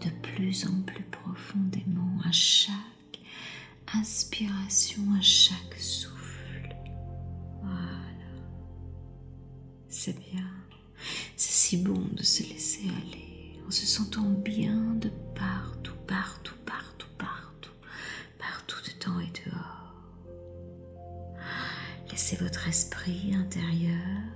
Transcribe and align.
de 0.00 0.10
plus 0.22 0.66
en 0.66 0.82
plus 0.82 1.04
profondément 1.04 2.20
à 2.24 2.32
chaque 2.32 3.20
inspiration, 3.94 5.02
à 5.18 5.20
chaque 5.20 5.74
souffle. 5.78 6.74
Voilà. 7.62 8.42
C'est 9.88 10.18
bien. 10.18 10.50
C'est 11.36 11.52
si 11.52 11.76
bon 11.78 12.08
de 12.12 12.22
se 12.22 12.42
laisser 12.42 12.88
aller 12.88 13.60
en 13.66 13.70
se 13.70 13.86
sentant 13.86 14.28
bien 14.28 14.94
de 14.94 15.10
partout, 15.34 15.94
partout, 16.06 16.54
partout, 16.66 17.08
partout, 17.18 17.72
partout 18.38 18.78
dedans 18.86 19.20
et 19.20 19.32
dehors. 19.48 19.94
Laissez 22.10 22.36
votre 22.36 22.66
esprit 22.68 23.34
intérieur 23.34 24.28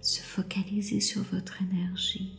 se 0.00 0.20
focaliser 0.20 1.00
sur 1.00 1.22
votre 1.22 1.60
énergie, 1.62 2.38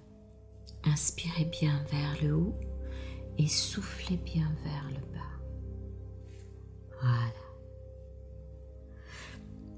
Inspirez 0.91 1.45
bien 1.45 1.81
vers 1.89 2.21
le 2.21 2.35
haut 2.35 2.59
et 3.37 3.47
soufflez 3.47 4.17
bien 4.17 4.53
vers 4.65 4.89
le 4.89 4.99
bas. 5.13 5.39
Voilà. 7.01 7.31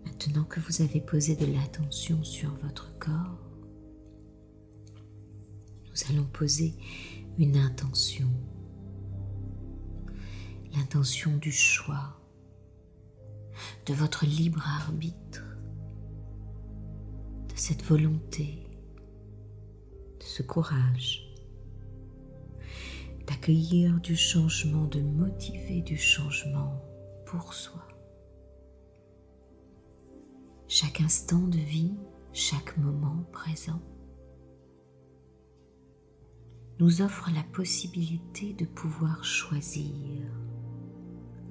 Maintenant 0.05 0.43
que 0.43 0.59
vous 0.59 0.81
avez 0.81 1.01
posé 1.01 1.35
de 1.35 1.45
l'attention 1.45 2.23
sur 2.23 2.49
votre 2.63 2.97
corps, 2.97 3.51
nous 5.85 6.09
allons 6.09 6.25
poser 6.25 6.73
une 7.37 7.57
intention. 7.57 8.29
L'intention 10.75 11.37
du 11.37 11.51
choix, 11.51 12.19
de 13.85 13.93
votre 13.93 14.25
libre 14.25 14.63
arbitre, 14.81 15.45
de 17.49 17.55
cette 17.55 17.83
volonté, 17.83 18.62
ce 20.33 20.41
courage 20.41 21.31
d'accueillir 23.27 23.99
du 24.01 24.15
changement, 24.15 24.87
de 24.87 24.99
motiver 24.99 25.81
du 25.81 25.95
changement 25.95 26.83
pour 27.27 27.53
soi. 27.53 27.87
Chaque 30.67 31.01
instant 31.01 31.47
de 31.47 31.59
vie, 31.59 31.93
chaque 32.33 32.75
moment 32.77 33.23
présent 33.31 33.79
nous 36.79 37.03
offre 37.03 37.29
la 37.31 37.43
possibilité 37.43 38.53
de 38.53 38.65
pouvoir 38.65 39.23
choisir 39.23 40.25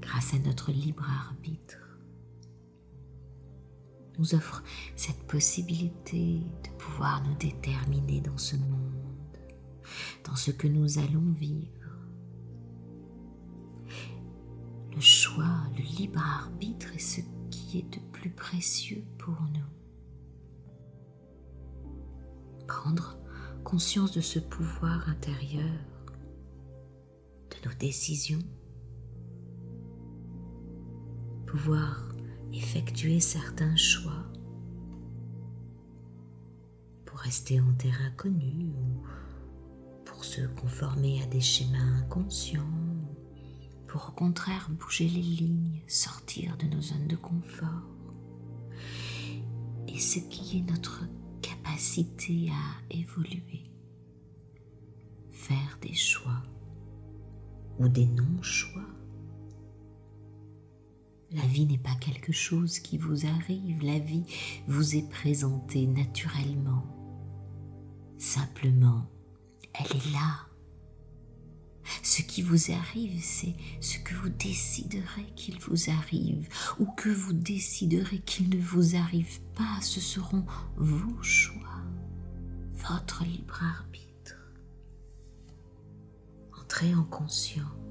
grâce 0.00 0.34
à 0.34 0.40
notre 0.40 0.72
libre 0.72 1.08
arbitre. 1.08 1.91
Nous 4.18 4.34
offre 4.34 4.62
cette 4.94 5.22
possibilité 5.26 6.40
de 6.64 6.70
pouvoir 6.78 7.22
nous 7.26 7.34
déterminer 7.36 8.20
dans 8.20 8.38
ce 8.38 8.56
monde 8.56 9.02
dans 10.24 10.36
ce 10.36 10.50
que 10.50 10.68
nous 10.68 10.98
allons 10.98 11.30
vivre. 11.38 11.68
Le 14.94 15.00
choix, 15.00 15.62
le 15.76 15.82
libre 15.98 16.20
arbitre 16.20 16.94
est 16.94 16.98
ce 16.98 17.20
qui 17.50 17.78
est 17.78 17.94
de 17.94 18.00
plus 18.12 18.30
précieux 18.30 19.04
pour 19.18 19.36
nous. 19.54 19.60
Prendre 22.66 23.18
conscience 23.64 24.12
de 24.12 24.20
ce 24.20 24.38
pouvoir 24.38 25.08
intérieur, 25.08 25.80
de 27.50 27.68
nos 27.68 27.74
décisions, 27.74 28.42
pouvoir 31.46 32.11
effectuer 32.52 33.20
certains 33.20 33.76
choix 33.76 34.24
pour 37.04 37.18
rester 37.18 37.60
en 37.60 37.72
terrain 37.74 38.10
connu 38.16 38.66
ou 38.66 39.02
se 40.22 40.42
conformer 40.46 41.22
à 41.22 41.26
des 41.26 41.40
schémas 41.40 41.78
inconscients, 41.78 42.62
pour 43.86 44.08
au 44.08 44.12
contraire 44.12 44.70
bouger 44.70 45.08
les 45.08 45.20
lignes, 45.20 45.82
sortir 45.86 46.56
de 46.56 46.66
nos 46.66 46.80
zones 46.80 47.08
de 47.08 47.16
confort. 47.16 47.88
Et 49.88 49.98
ce 49.98 50.20
qui 50.20 50.58
est 50.58 50.70
notre 50.70 51.02
capacité 51.42 52.50
à 52.50 52.94
évoluer, 52.94 53.64
faire 55.30 55.78
des 55.82 55.94
choix 55.94 56.42
ou 57.78 57.88
des 57.88 58.06
non-choix. 58.06 58.86
La 61.34 61.46
vie 61.46 61.66
n'est 61.66 61.78
pas 61.78 61.94
quelque 61.94 62.32
chose 62.32 62.78
qui 62.78 62.98
vous 62.98 63.26
arrive, 63.26 63.82
la 63.82 63.98
vie 63.98 64.24
vous 64.66 64.96
est 64.96 65.08
présentée 65.08 65.86
naturellement, 65.86 66.84
simplement 68.18 69.06
elle 69.74 69.96
est 69.96 70.12
là. 70.12 70.46
Ce 72.02 72.22
qui 72.22 72.42
vous 72.42 72.70
arrive, 72.70 73.20
c'est 73.22 73.54
ce 73.80 73.98
que 73.98 74.14
vous 74.14 74.28
déciderez 74.28 75.26
qu'il 75.34 75.58
vous 75.58 75.90
arrive 75.90 76.48
ou 76.78 76.86
que 76.86 77.08
vous 77.08 77.32
déciderez 77.32 78.18
qu'il 78.20 78.50
ne 78.50 78.62
vous 78.62 78.96
arrive 78.96 79.40
pas. 79.54 79.80
Ce 79.80 80.00
seront 80.00 80.44
vos 80.76 81.22
choix, 81.22 81.82
votre 82.74 83.24
libre 83.24 83.62
arbitre. 83.62 84.36
Entrez 86.60 86.94
en 86.94 87.04
conscience 87.04 87.81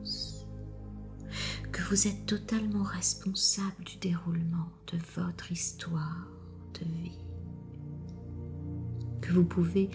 vous 1.92 2.08
êtes 2.08 2.26
totalement 2.26 2.84
responsable 2.84 3.84
du 3.84 3.98
déroulement 3.98 4.70
de 4.94 4.98
votre 5.14 5.52
histoire 5.52 6.26
de 6.74 6.86
vie. 7.04 7.20
Que 9.22 9.34
vous 9.34 9.44
pouvez 9.44 9.90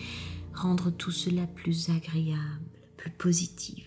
rendre 0.53 0.91
tout 0.91 1.11
cela 1.11 1.47
plus 1.47 1.89
agréable, 1.89 2.67
plus 2.99 3.13
positif. 3.13 3.87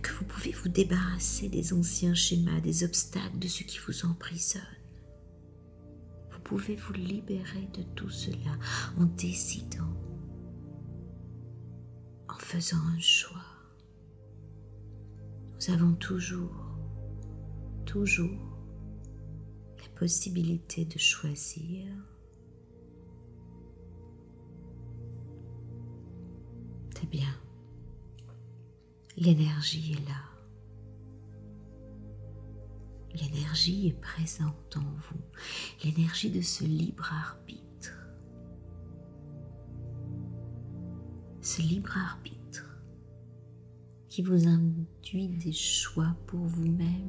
Que 0.00 0.14
vous 0.14 0.24
pouvez 0.24 0.52
vous 0.52 0.70
débarrasser 0.70 1.50
des 1.50 1.74
anciens 1.74 2.14
schémas, 2.14 2.62
des 2.62 2.82
obstacles, 2.82 3.38
de 3.38 3.48
ce 3.48 3.64
qui 3.64 3.80
vous 3.86 4.06
emprisonne. 4.06 4.62
Vous 6.30 6.40
pouvez 6.42 6.76
vous 6.76 6.94
libérer 6.94 7.68
de 7.74 7.82
tout 7.94 8.08
cela 8.08 8.56
en 8.98 9.04
décidant, 9.04 9.92
en 12.30 12.38
faisant 12.38 12.80
un 12.96 12.98
choix. 12.98 13.51
Nous 15.62 15.74
avons 15.74 15.92
toujours, 15.94 16.50
toujours 17.86 18.58
la 19.78 19.88
possibilité 19.96 20.84
de 20.84 20.98
choisir 20.98 21.86
bien. 27.12 27.34
L'énergie 29.16 29.92
est 29.92 30.08
là. 30.08 30.22
L'énergie 33.14 33.88
est 33.88 34.00
présente 34.00 34.76
en 34.76 34.80
vous. 34.80 35.20
L'énergie 35.84 36.30
de 36.30 36.40
ce 36.40 36.64
libre 36.64 37.12
arbitre. 37.12 37.92
Ce 41.40 41.60
libre 41.60 41.96
arbitre 41.96 42.41
qui 44.12 44.20
vous 44.20 44.46
induit 44.46 45.28
des 45.28 45.52
choix 45.52 46.14
pour 46.26 46.40
vous-même. 46.40 47.08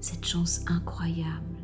Cette 0.00 0.24
chance 0.24 0.62
incroyable 0.68 1.58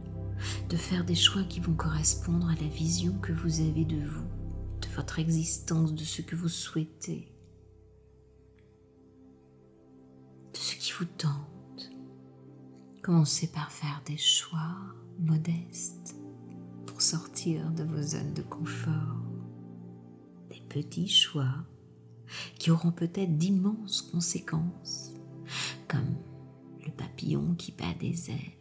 de 0.68 0.76
faire 0.76 1.02
des 1.02 1.14
choix 1.14 1.42
qui 1.44 1.60
vont 1.60 1.72
correspondre 1.72 2.46
à 2.50 2.54
la 2.56 2.68
vision 2.68 3.18
que 3.20 3.32
vous 3.32 3.60
avez 3.62 3.86
de 3.86 3.96
vous 3.96 4.28
votre 4.96 5.18
existence, 5.18 5.94
de 5.94 6.04
ce 6.04 6.20
que 6.20 6.36
vous 6.36 6.48
souhaitez, 6.48 7.32
de 10.52 10.58
ce 10.58 10.74
qui 10.76 10.92
vous 10.92 11.04
tente. 11.04 11.90
Commencez 13.02 13.46
par 13.46 13.70
faire 13.70 14.02
des 14.06 14.16
choix 14.16 14.76
modestes 15.18 16.16
pour 16.86 17.00
sortir 17.00 17.70
de 17.72 17.84
vos 17.84 18.02
zones 18.02 18.34
de 18.34 18.42
confort. 18.42 19.22
Des 20.50 20.62
petits 20.68 21.08
choix 21.08 21.64
qui 22.58 22.70
auront 22.70 22.92
peut-être 22.92 23.36
d'immenses 23.36 24.02
conséquences, 24.02 25.12
comme 25.88 26.16
le 26.84 26.92
papillon 26.92 27.54
qui 27.54 27.72
bat 27.72 27.94
des 28.00 28.30
ailes 28.30 28.52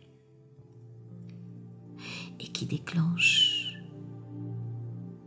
et 2.39 2.47
qui 2.47 2.65
déclenche 2.65 3.73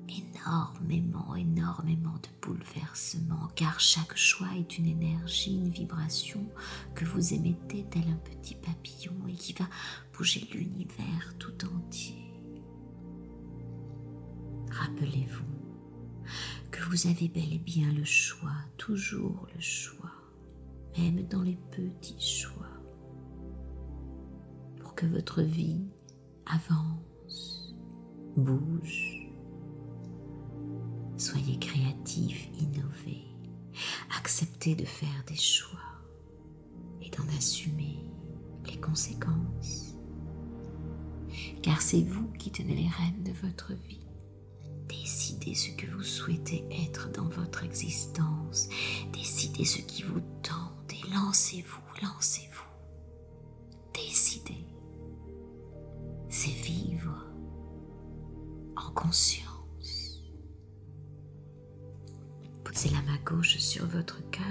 énormément, 0.09 1.35
énormément 1.35 2.14
de 2.14 2.28
bouleversements, 2.47 3.49
car 3.54 3.80
chaque 3.80 4.16
choix 4.16 4.49
est 4.57 4.78
une 4.78 4.87
énergie, 4.87 5.57
une 5.57 5.71
vibration 5.71 6.47
que 6.95 7.04
vous 7.04 7.35
émettez 7.35 7.85
tel 7.90 8.04
un 8.09 8.16
petit 8.16 8.54
papillon 8.54 9.14
et 9.28 9.35
qui 9.35 9.52
va 9.52 9.66
bouger 10.16 10.49
l'univers 10.52 11.35
tout 11.38 11.54
entier. 11.66 12.25
Rappelez-vous 14.71 15.57
que 16.70 16.82
vous 16.85 17.06
avez 17.06 17.28
bel 17.28 17.52
et 17.52 17.58
bien 17.58 17.92
le 17.92 18.04
choix, 18.04 18.54
toujours 18.76 19.47
le 19.54 19.61
choix, 19.61 20.12
même 20.97 21.26
dans 21.28 21.42
les 21.42 21.58
petits 21.70 22.20
choix, 22.20 22.68
pour 24.80 24.94
que 24.94 25.06
votre 25.06 25.42
vie 25.42 25.85
avance, 26.47 27.75
bouge, 28.37 29.18
Soyez 31.18 31.58
créatifs, 31.58 32.49
innovez. 32.61 33.25
Acceptez 34.16 34.76
de 34.76 34.85
faire 34.85 35.25
des 35.26 35.37
choix 35.37 35.80
et 37.02 37.11
d'en 37.11 37.26
assumer 37.37 37.99
les 38.66 38.78
conséquences. 38.80 39.97
Car 41.61 41.82
c'est 41.82 42.02
vous 42.02 42.28
qui 42.38 42.52
tenez 42.52 42.76
les 42.76 42.88
rênes 42.88 43.25
de 43.25 43.32
votre 43.32 43.73
vie. 43.73 44.07
Décidez 44.88 45.54
ce 45.54 45.71
que 45.71 45.87
vous 45.87 46.02
souhaitez 46.02 46.64
être 46.85 47.11
dans 47.12 47.28
votre 47.28 47.64
existence. 47.64 48.68
Décidez 49.12 49.64
ce 49.64 49.78
qui 49.83 50.02
vous 50.02 50.21
tente 50.42 50.92
et 50.92 51.11
lancez-vous, 51.14 51.83
lancez-vous. 52.02 52.62
Décidez. 53.95 54.64
C'est 56.28 56.50
vivre 56.50 57.26
en 58.76 58.90
conscience. 58.92 60.23
Posez 62.64 62.90
la 62.90 63.02
main 63.02 63.18
gauche 63.25 63.59
sur 63.59 63.87
votre 63.87 64.23
cœur 64.30 64.45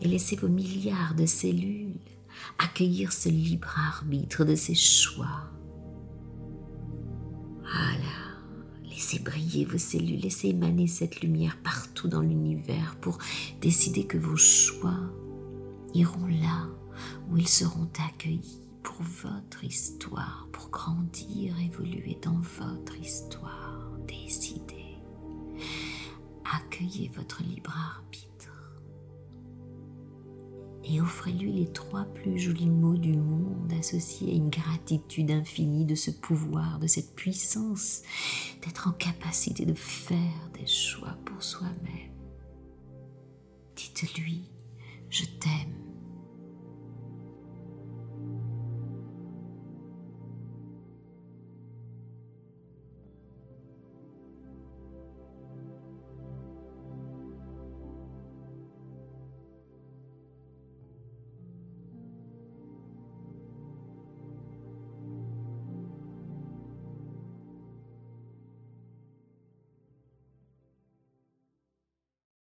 et 0.00 0.08
laissez 0.08 0.36
vos 0.36 0.48
milliards 0.48 1.14
de 1.14 1.26
cellules 1.26 1.98
accueillir 2.58 3.12
ce 3.12 3.28
libre 3.28 3.74
arbitre 3.76 4.44
de 4.44 4.54
ces 4.54 4.74
choix. 4.74 5.50
Laissez 9.00 9.18
briller 9.18 9.64
vos 9.64 9.78
cellules, 9.78 10.20
laissez 10.20 10.48
émaner 10.48 10.86
cette 10.86 11.22
lumière 11.22 11.56
partout 11.64 12.06
dans 12.06 12.20
l'univers 12.20 12.96
pour 13.00 13.16
décider 13.62 14.04
que 14.04 14.18
vos 14.18 14.36
choix 14.36 15.00
iront 15.94 16.26
là 16.26 16.68
où 17.30 17.38
ils 17.38 17.48
seront 17.48 17.88
accueillis 18.06 18.60
pour 18.82 19.00
votre 19.00 19.64
histoire, 19.64 20.48
pour 20.52 20.68
grandir, 20.68 21.58
évoluer 21.60 22.18
dans 22.20 22.42
votre 22.58 22.94
histoire. 23.00 23.90
Décidez. 24.06 24.98
Accueillez 26.44 27.10
votre 27.16 27.42
libre 27.42 27.74
arbitre 27.74 28.29
et 30.84 31.00
offrez-lui 31.00 31.52
les 31.52 31.72
trois 31.72 32.04
plus 32.04 32.38
jolis 32.38 32.70
mots 32.70 32.96
du 32.96 33.16
monde 33.16 33.72
associés 33.78 34.32
à 34.32 34.34
une 34.34 34.50
gratitude 34.50 35.30
infinie 35.30 35.84
de 35.84 35.94
ce 35.94 36.10
pouvoir, 36.10 36.78
de 36.78 36.86
cette 36.86 37.14
puissance, 37.14 38.02
d'être 38.62 38.88
en 38.88 38.92
capacité 38.92 39.66
de 39.66 39.74
faire 39.74 40.50
des 40.58 40.66
choix 40.66 41.16
pour 41.24 41.42
soi-même. 41.42 42.10
Dites-lui, 43.76 44.50
je 45.10 45.24
t'aime 45.24 45.79